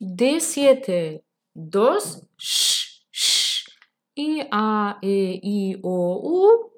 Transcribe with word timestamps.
D7, 0.00 1.24
2, 1.54 2.28
sh, 2.36 3.02
sh. 3.10 3.68
Y 4.14 4.46
A, 4.50 4.98
E, 5.02 5.40
I, 5.42 5.80
O, 5.82 6.20
U, 6.22 6.72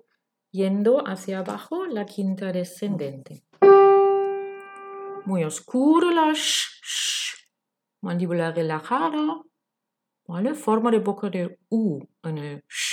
yendo 0.51 1.07
hacia 1.07 1.41
abajo 1.41 1.87
la 1.87 2.07
quinta 2.07 2.53
descendente. 2.53 3.45
Muy 5.27 5.45
oscuro 5.45 6.11
la 6.11 6.33
sh, 6.35 6.81
sh. 6.83 7.37
Mandíbula 8.01 8.53
relajada. 8.53 9.43
¿Vale? 10.27 10.55
Forma 10.55 10.91
de 10.91 11.01
boca 11.01 11.29
de 11.29 11.59
U 11.69 12.01
en 12.23 12.39
el 12.39 12.65
sh. 12.69 12.90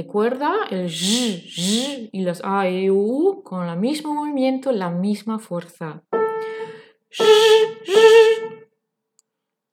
Recuerda 0.00 0.66
el 0.70 0.88
sh, 0.88 1.44
sh 1.46 2.08
y 2.10 2.22
las 2.22 2.40
A, 2.42 2.66
E, 2.66 2.90
U 2.90 3.42
con 3.44 3.68
el 3.68 3.78
mismo 3.78 4.14
movimiento, 4.14 4.72
la 4.72 4.88
misma 4.88 5.38
fuerza. 5.38 6.02
Sh, 7.10 7.22
sh. 7.84 7.92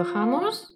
Bajamos. 0.04 0.73